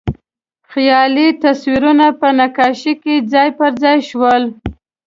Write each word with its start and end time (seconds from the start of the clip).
خیالي 0.71 1.27
تصویرونه 1.43 2.07
په 2.19 2.27
نقاشۍ 2.39 2.93
کې 3.03 3.15
ځای 3.33 3.49
پر 3.57 3.71
ځای 3.81 3.97
شول. 4.09 4.43